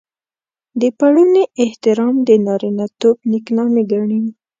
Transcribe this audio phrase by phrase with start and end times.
[0.81, 4.21] د پړوني احترام د نارينه توب نېکنامي ګڼي.